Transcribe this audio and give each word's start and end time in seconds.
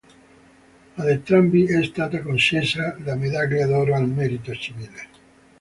Ad 0.97 1.07
entrambi 1.09 1.65
è 1.65 1.83
stata 1.83 2.23
concessa 2.23 2.97
la 3.03 3.13
medaglia 3.13 3.67
d'oro 3.67 3.93
al 3.93 4.09
merito 4.09 4.51
civile. 4.55 5.05